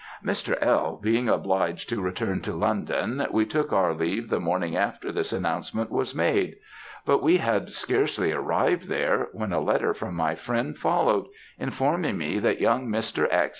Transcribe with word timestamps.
"Mr. 0.25 0.57
L. 0.61 0.99
being 0.99 1.29
obliged 1.29 1.87
to 1.89 2.01
return 2.01 2.41
to 2.41 2.53
London, 2.53 3.23
we 3.29 3.45
took 3.45 3.71
our 3.71 3.93
leave 3.93 4.29
the 4.31 4.39
morning 4.39 4.75
after 4.75 5.11
this 5.11 5.31
announcement 5.31 5.91
was 5.91 6.15
made; 6.15 6.55
but 7.05 7.21
we 7.21 7.37
had 7.37 7.69
scarcely 7.69 8.31
arrived 8.31 8.87
there, 8.87 9.27
when 9.31 9.53
a 9.53 9.59
letter 9.61 9.93
from 9.93 10.15
my 10.15 10.33
friend 10.33 10.75
followed, 10.79 11.27
informing 11.59 12.17
me 12.17 12.39
that 12.39 12.59
young 12.59 12.87
Mr. 12.87 13.27
X. 13.31 13.49